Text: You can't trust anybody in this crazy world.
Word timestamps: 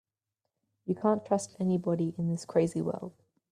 You 0.87 0.95
can't 0.95 1.23
trust 1.23 1.55
anybody 1.59 2.15
in 2.17 2.27
this 2.27 2.43
crazy 2.43 2.81
world. 2.81 3.13